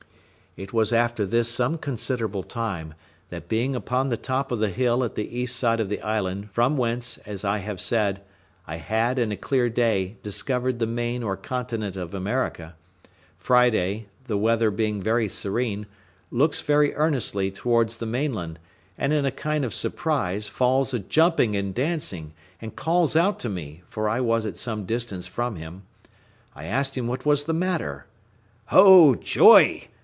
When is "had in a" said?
8.75-9.37